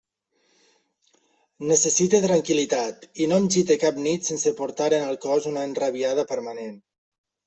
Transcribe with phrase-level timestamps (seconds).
[1.71, 6.25] Necessite tranquil·litat, i no em gite cap nit sense portar en el cos una enrabiada
[6.33, 6.73] permanent.